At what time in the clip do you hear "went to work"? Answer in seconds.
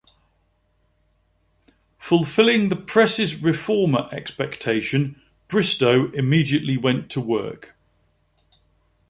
6.75-7.75